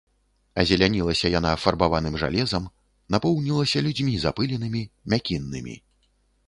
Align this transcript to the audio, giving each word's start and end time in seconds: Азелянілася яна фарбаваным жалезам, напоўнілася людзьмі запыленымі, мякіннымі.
Азелянілася 0.61 1.29
яна 1.39 1.51
фарбаваным 1.65 2.15
жалезам, 2.23 2.63
напоўнілася 3.17 3.85
людзьмі 3.91 4.13
запыленымі, 4.27 4.81
мякіннымі. 5.15 5.75